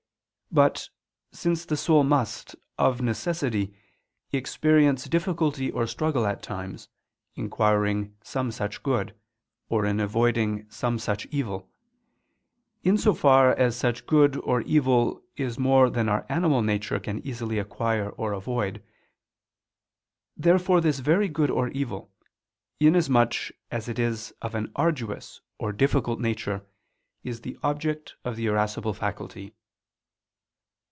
[0.53, 0.89] But,
[1.31, 3.73] since the soul must, of necessity,
[4.33, 6.89] experience difficulty or struggle at times,
[7.37, 9.15] in acquiring some such good,
[9.69, 11.69] or in avoiding some such evil,
[12.83, 17.25] in so far as such good or evil is more than our animal nature can
[17.25, 18.83] easily acquire or avoid;
[20.35, 22.11] therefore this very good or evil,
[22.77, 26.65] inasmuch as it is of an arduous or difficult nature,
[27.23, 29.53] is the object of the irascible faculty.